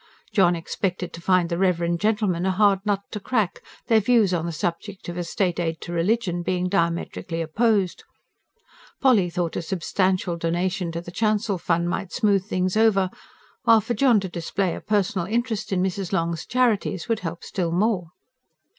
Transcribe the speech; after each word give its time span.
John 0.33 0.55
expected 0.55 1.13
to 1.13 1.21
find 1.21 1.47
the 1.47 1.59
reverend 1.59 1.99
gentleman 1.99 2.43
a 2.43 2.49
hard 2.49 2.83
nut 2.87 3.01
to 3.11 3.19
crack, 3.19 3.61
their 3.85 3.99
views 3.99 4.33
on 4.33 4.47
the 4.47 4.51
subject 4.51 5.07
of 5.09 5.15
a 5.15 5.23
state 5.23 5.59
aid 5.59 5.79
to 5.81 5.93
religion 5.93 6.41
being 6.41 6.69
diametrically 6.69 7.39
opposed. 7.39 8.03
Polly 8.99 9.29
thought 9.29 9.55
a 9.55 9.61
substantial 9.61 10.37
donation 10.37 10.91
to 10.93 11.01
the 11.01 11.11
chancel 11.11 11.59
fund 11.59 11.87
might 11.87 12.11
smooth 12.11 12.43
things 12.43 12.75
over, 12.75 13.11
while 13.61 13.79
for 13.79 13.93
John 13.93 14.19
to 14.21 14.27
display 14.27 14.73
a 14.73 14.81
personal 14.81 15.27
interest 15.27 15.71
in 15.71 15.83
Mrs. 15.83 16.11
Long's 16.11 16.47
charities 16.47 17.07
would 17.07 17.19
help 17.19 17.43
still 17.43 17.71
more. 17.71 18.07